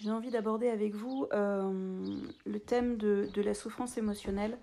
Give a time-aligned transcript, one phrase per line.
[0.00, 2.04] J'ai envie d'aborder avec vous euh,
[2.44, 4.58] le thème de, la souffrance émotionnelle,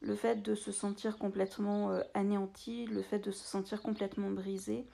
[0.00, 4.86] le fait de se sentir complètement euh, anéanti, le fait de se sentir complètement brisé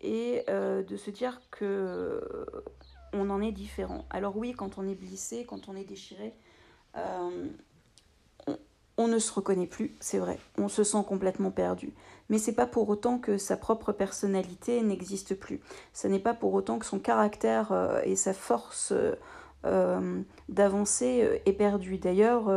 [0.00, 2.46] et euh, de se dire que
[3.12, 4.06] on en est différent.
[4.10, 6.34] Alors oui, quand on est blessé, quand on est déchiré,
[8.96, 10.38] on, ne se reconnaît plus, c'est vrai.
[10.58, 11.92] On se sent complètement perdu.
[12.28, 15.60] Mais c'est pas pour autant que sa propre personnalité n'existe plus.
[15.92, 18.92] Ce n'est pas pour autant que son caractère euh, et sa force
[19.64, 21.98] euh, d'avancer euh, est perdu.
[21.98, 22.50] D'ailleurs,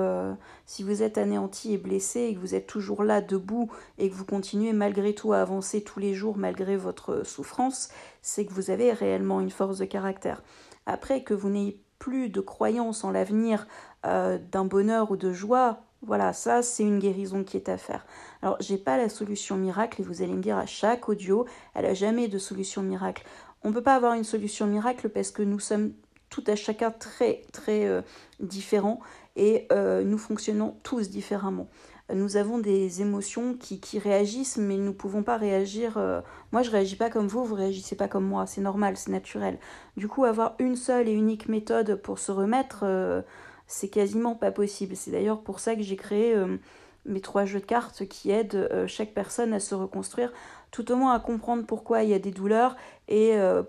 [0.66, 4.16] si vous êtes anéanti et blessé et que vous êtes toujours là debout et que
[4.16, 7.90] vous continuez malgré tout à avancer tous les jours malgré votre souffrance,
[8.22, 10.44] c'est que vous avez réellement une force de caractère.
[10.86, 13.68] Après que vous n'ayez plus de croyance en l'avenir
[14.04, 18.06] d'un bonheur ou de joie, voilà, ça c'est une guérison qui est à faire.
[18.42, 21.86] Alors, j'ai pas la solution miracle et vous allez me dire à chaque audio, elle
[21.86, 23.26] a jamais de solution miracle.
[23.64, 25.94] On peut pas avoir une solution miracle parce que nous sommes
[26.30, 28.02] tout à chacun très très euh,
[28.40, 29.00] différent
[29.36, 31.68] et euh, nous fonctionnons tous différemment.
[32.14, 35.98] Nous avons des émotions qui, qui réagissent, mais nous ne pouvons pas réagir.
[35.98, 36.22] Euh...
[36.54, 38.46] Moi, je réagis pas comme vous, vous réagissez pas comme moi.
[38.46, 39.60] C'est normal, c'est naturel.
[39.98, 42.86] Du coup, avoir une seule et unique méthode pour se remettre,
[43.68, 44.96] c'est quasiment pas possible.
[44.96, 46.58] C'est d'ailleurs pour ça que j'ai créé euh,
[47.06, 50.32] mes trois jeux de cartes qui aident euh, chaque personne à se reconstruire,
[50.72, 52.76] tout au moins à comprendre pourquoi il y a des douleurs
[53.08, 53.64] et euh,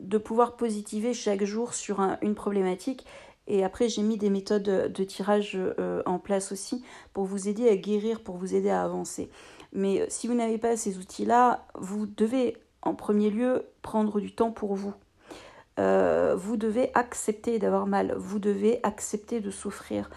[0.00, 3.04] de pouvoir positiver chaque jour sur un, une problématique.
[3.46, 5.58] Et après, j'ai mis des méthodes de tirage
[6.06, 9.28] en place aussi pour vous aider à guérir, pour vous aider à avancer.
[9.74, 14.50] Mais si vous n'avez pas ces outils-là, vous devez en premier lieu prendre du temps
[14.50, 14.94] pour vous.
[15.78, 20.08] Euh, vous devez accepter d'avoir mal, vous devez accepter de souffrir,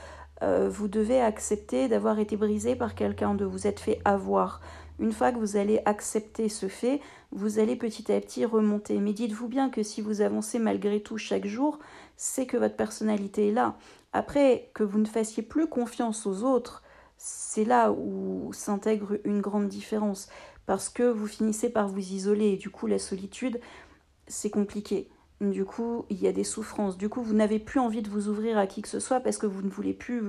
[0.44, 4.62] euh, vous devez accepter d'avoir été brisé par quelqu'un, de vous être fait avoir.
[5.00, 9.00] Une fois que vous allez accepter ce fait, vous allez petit à petit remonter.
[9.00, 11.80] Mais dites-vous bien que si vous avancez malgré tout chaque jour,
[12.16, 13.78] c'est que votre personnalité est là.
[14.14, 16.84] Après, que vous ne fassiez plus confiance aux autres,
[17.18, 20.30] c'est là où s'intègre une grande différence.
[20.66, 23.60] Parce que vous finissez par vous isoler et du coup la solitude,
[24.28, 25.10] c'est compliqué.
[25.40, 26.98] Du coup, il y a des souffrances.
[26.98, 29.38] Du coup, vous n'avez plus envie de vous ouvrir à qui que ce soit parce
[29.38, 30.24] que vous ne voulez plus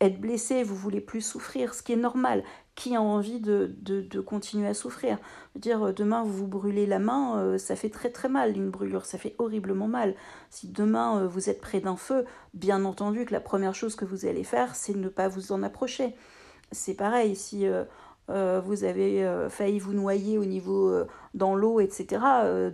[0.00, 2.42] être blessé, vous voulez plus souffrir, ce qui est normal.
[2.74, 5.18] Qui a envie de, de, continuer à souffrir?
[5.56, 9.04] Dire demain vous vous brûlez la main, euh, ça fait très très mal une brûlure,
[9.04, 10.14] ça fait horriblement mal.
[10.50, 14.04] Si demain euh, vous êtes près d'un feu, bien entendu que la première chose que
[14.04, 16.14] vous allez faire, c'est ne pas vous en approcher.
[16.70, 17.84] C'est pareil, si euh,
[18.30, 22.20] euh, vous avez euh, failli vous noyer au niveau euh, dans l'eau, etc.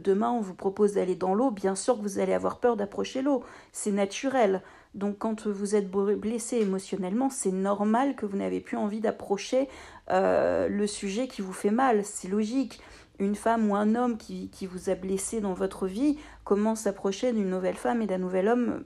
[0.03, 3.22] demain, on vous propose d'aller dans l'eau, bien sûr que vous allez avoir peur d'approcher
[3.22, 3.44] l'eau.
[3.72, 4.62] C'est naturel.
[4.94, 9.69] Donc quand vous êtes blessé émotionnellement, c'est normal que vous n'avez plus envie d'approcher
[10.09, 12.04] le sujet qui vous fait mal.
[12.04, 12.81] C'est logique.
[13.19, 17.32] Une femme ou un homme qui, vous a blessé dans votre vie commence à s'approcher
[17.32, 18.84] d'une nouvelle femme et d'un nouvel homme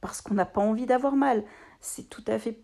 [0.00, 1.42] parce qu'on n'a pas envie d'avoir mal.
[1.80, 2.60] C'est tout à fait,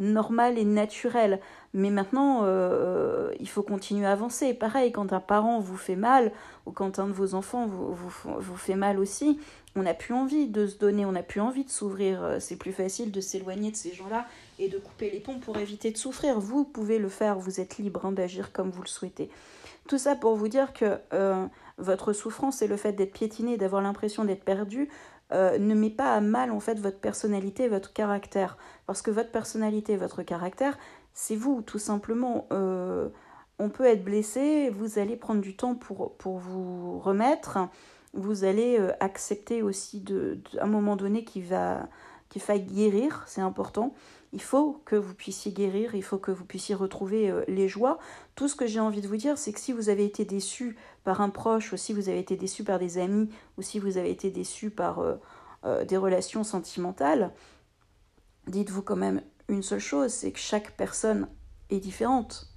[0.00, 1.40] normal et naturel.
[1.74, 4.54] Mais maintenant, euh, il faut continuer à avancer.
[4.54, 6.32] Pareil, quand un parent vous fait mal,
[6.64, 9.38] ou quand un de vos enfants vous, fait mal aussi,
[9.74, 12.36] on n'a plus envie de se donner, on n'a plus envie de s'ouvrir.
[12.40, 14.26] C'est plus facile de s'éloigner de ces gens-là
[14.58, 16.40] et de couper les ponts pour éviter de souffrir.
[16.40, 19.28] Vous pouvez le faire, vous êtes libre hein, d'agir comme vous le souhaitez.
[19.86, 21.46] Tout ça pour vous dire que euh,
[21.78, 24.88] votre souffrance et le fait d'être piétiné, d'avoir l'impression d'être perdu,
[25.32, 28.56] euh, ne met pas à mal en fait votre personnalité, votre caractère.
[28.86, 30.78] Parce que votre personnalité, votre caractère,
[31.14, 32.46] c'est vous, tout simplement.
[32.52, 33.08] Euh,
[33.58, 37.58] on peut être blessé, vous allez prendre du temps pour vous remettre,
[38.14, 41.88] vous allez euh, accepter aussi de, un moment donné qu'il va
[42.28, 43.94] qu'il faille guérir, c'est important.
[44.32, 47.98] Il faut que vous puissiez guérir, il faut que vous puissiez retrouver euh, les joies.
[48.34, 50.76] Tout ce que j'ai envie de vous dire, c'est que si vous avez été déçu
[51.04, 53.96] par un proche, ou si vous avez été déçu par des amis, ou si vous
[53.96, 57.32] avez été déçu par euh, des relations sentimentales,
[58.48, 61.28] dites-vous quand même une seule chose, c'est que chaque personne
[61.70, 62.55] est différente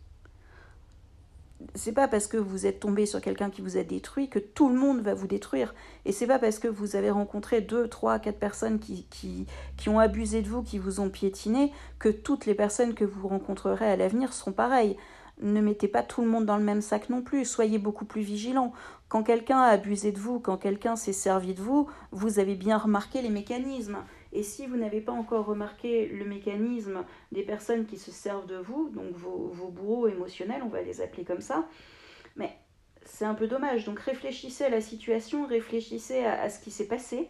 [1.75, 4.69] c'est pas parce que vous êtes tombé sur quelqu'un qui vous a détruit que tout
[4.69, 5.73] le monde va vous détruire.
[6.05, 9.45] Et c'est pas parce que vous avez rencontré deux, trois, quatre personnes qui, qui,
[9.77, 13.27] qui ont abusé de vous, qui vous ont piétiné, que toutes les personnes que vous
[13.27, 14.95] rencontrerez à l'avenir seront pareilles.
[15.41, 18.21] Ne mettez pas tout le monde dans le même sac non plus, soyez beaucoup plus
[18.21, 18.73] vigilants.
[19.07, 22.77] Quand quelqu'un a abusé de vous, quand quelqu'un s'est servi de vous, vous avez bien
[22.77, 23.97] remarqué les mécanismes.
[24.31, 28.57] Et si vous n'avez pas encore remarqué le mécanisme des personnes qui se servent de
[28.57, 31.67] vous, donc vos, bourreaux émotionnels, on va les appeler comme ça,
[32.35, 32.51] mais
[33.05, 33.85] c'est un peu dommage.
[33.85, 37.29] Donc réfléchissez à la situation, réfléchissez à, ce qui s'est passé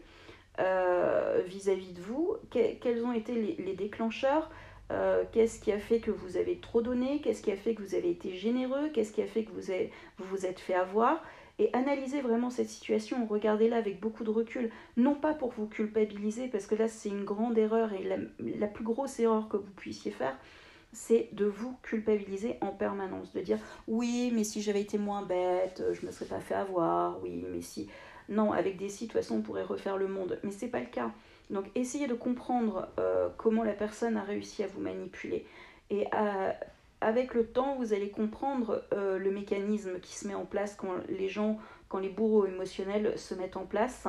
[0.57, 4.51] vis-à-vis euh, -vis de vous, que, quels ont été les, déclencheurs,
[4.91, 7.81] euh, qu'est-ce qui a fait que vous avez trop donné, qu'est-ce qui a fait que
[7.81, 9.71] vous avez été généreux, qu'est-ce qui a fait que vous,
[10.17, 11.23] vous êtes fait avoir,
[11.59, 16.47] et analysez vraiment cette situation, regardez-la avec beaucoup de recul, non pas pour vous culpabiliser,
[16.47, 18.03] parce que là c'est une grande erreur et
[18.39, 20.37] la, plus grosse erreur que vous puissiez faire,
[20.93, 25.83] c'est de vous culpabiliser en permanence, de dire oui, mais si j'avais été moins bête,
[25.91, 27.89] je me serais pas fait avoir, oui, mais si.
[28.29, 30.79] Non, avec des si, de toute façon, on pourrait refaire le monde, mais c'est pas
[30.79, 31.11] le cas.
[31.49, 35.47] Donc, essayez de comprendre euh, comment la personne a réussi à vous manipuler.
[35.89, 36.55] Et à,
[37.01, 40.95] avec le temps, vous allez comprendre euh, le mécanisme qui se met en place quand
[41.07, 41.57] les gens,
[41.87, 44.07] quand les bourreaux émotionnels se mettent en place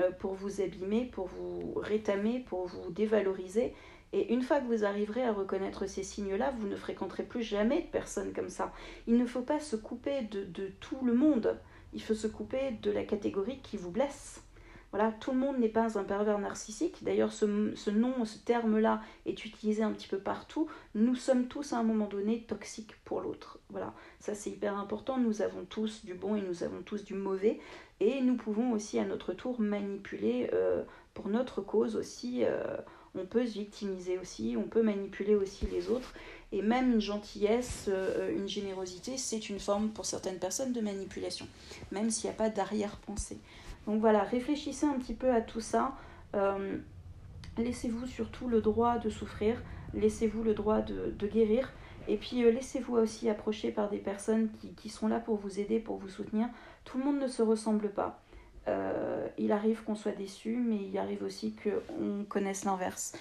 [0.00, 3.74] euh, pour vous abîmer, pour vous rétamer, pour vous dévaloriser.
[4.12, 7.82] Et une fois que vous arriverez à reconnaître ces signes-là, vous ne fréquenterez plus jamais
[7.82, 8.72] de personnes comme ça.
[9.06, 11.58] Il ne faut pas se couper de, de tout le monde.
[11.92, 14.42] Il faut se couper de la catégorie qui vous blesse.
[14.90, 17.04] Voilà, tout le monde n'est pas un pervers narcissique.
[17.04, 20.66] D'ailleurs, ce, ce, nom, ce terme-là est utilisé un petit peu partout.
[20.94, 23.58] Nous sommes tous à un moment donné toxiques pour l'autre.
[23.68, 25.18] Voilà, ça c'est hyper important.
[25.18, 27.60] Nous avons tous du bon et nous avons tous du mauvais.
[28.00, 30.82] Et nous pouvons aussi à notre tour manipuler euh,
[31.12, 32.44] pour notre cause aussi.
[32.44, 32.78] Euh,
[33.14, 36.14] on peut se victimiser aussi, on peut manipuler aussi les autres.
[36.52, 41.46] Et même une gentillesse, euh, une générosité, c'est une forme pour certaines personnes de manipulation,
[41.90, 43.38] même s'il n'y a pas d'arrière-pensée.
[43.88, 45.94] Donc voilà, réfléchissez un petit peu à tout ça.
[46.34, 46.76] Euh,
[47.56, 49.62] laissez-vous surtout le droit de souffrir,
[49.94, 51.72] laissez-vous le droit de, guérir.
[52.06, 55.80] Et puis euh, laissez-vous aussi approcher par des personnes qui, sont là pour vous aider,
[55.80, 56.48] pour vous soutenir.
[56.84, 58.20] Tout le monde ne se ressemble pas.
[58.68, 63.14] Euh, il arrive qu'on soit déçu, mais il arrive aussi qu'on connaisse l'inverse.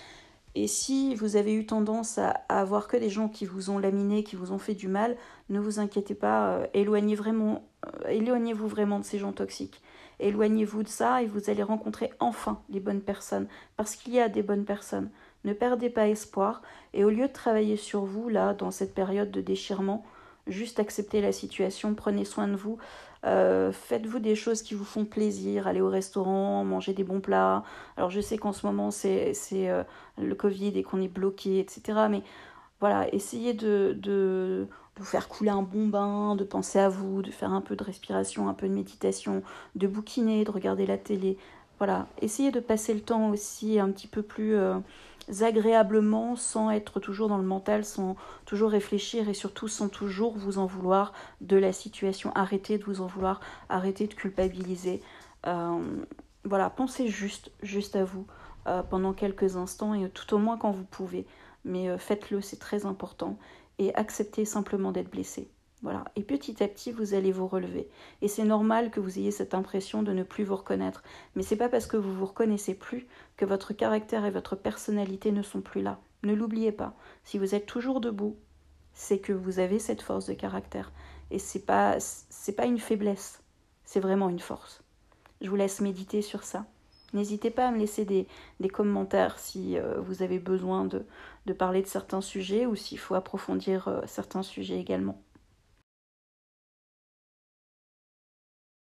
[0.59, 4.23] Et si vous avez eu tendance à, avoir que des gens qui vous ont laminé,
[4.23, 5.15] qui vous ont fait du mal,
[5.49, 7.69] ne vous inquiétez pas, éloignez vraiment,
[8.09, 9.83] éloignez-vous vraiment de ces gens toxiques.
[10.19, 14.29] Éloignez-vous de ça et vous allez rencontrer enfin les bonnes personnes, parce qu'il y a
[14.29, 15.11] des bonnes personnes.
[15.43, 16.63] Ne perdez pas espoir
[16.95, 20.03] et au lieu de travailler sur vous, là, dans cette période de déchirement,
[20.47, 22.77] juste acceptez la situation, prenez soin de vous,
[23.25, 27.63] euh, faites-vous des choses qui vous font plaisir, allez au restaurant, manger des bons plats.
[27.97, 29.83] Alors je sais qu'en ce moment c'est euh,
[30.17, 32.07] le Covid et qu'on est bloqué, etc.
[32.09, 32.21] Mais
[32.79, 34.67] voilà, essayez de, de,
[34.97, 37.83] vous faire couler un bon bain, de penser à vous, de faire un peu de
[37.83, 39.43] respiration, un peu de méditation,
[39.75, 41.37] de bouquiner, de regarder la télé.
[41.77, 44.79] Voilà, essayez de passer le temps aussi un petit peu plus euh,
[45.41, 48.15] agréablement, sans être toujours dans le mental, sans
[48.45, 52.31] toujours réfléchir et surtout sans toujours vous en vouloir de la situation.
[52.33, 55.01] Arrêtez de vous en vouloir, arrêtez de culpabiliser.
[55.45, 55.77] Euh,
[56.45, 58.25] voilà, pensez juste, juste à vous
[58.67, 61.25] euh, pendant quelques instants et tout au moins quand vous pouvez
[61.65, 63.37] mais faites-le, c'est très important,
[63.77, 65.49] et acceptez simplement d'être blessé.
[65.83, 66.05] Voilà.
[66.15, 67.87] Et petit à petit, vous allez vous relever.
[68.21, 71.03] Et c'est normal que vous ayez cette impression de ne plus vous reconnaître.
[71.35, 75.31] Mais c'est pas parce que vous vous reconnaissez plus que votre caractère et votre personnalité
[75.31, 75.99] ne sont plus là.
[76.23, 76.95] Ne l'oubliez pas.
[77.23, 78.37] Si vous êtes toujours debout,
[78.93, 80.91] c'est que vous avez cette force de caractère.
[81.29, 83.43] Et c'est pas, c'est pas une faiblesse.
[83.85, 84.81] C'est vraiment une force.
[85.41, 86.65] Je vous laisse méditer sur ça.
[87.13, 88.27] N'hésitez pas à me laisser des,
[88.69, 91.05] commentaires si euh, vous avez besoin de,
[91.53, 95.21] parler de certains sujets ou s'il faut approfondir euh, certains sujets également.